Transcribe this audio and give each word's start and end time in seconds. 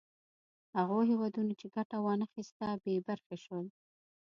هغو 0.77 0.99
هېوادونو 1.09 1.53
چې 1.59 1.67
ګټه 1.75 1.97
وا 2.03 2.13
نه 2.21 2.27
خیسته 2.33 2.65
بې 2.83 2.95
برخې 3.07 3.37
شول. 3.43 3.65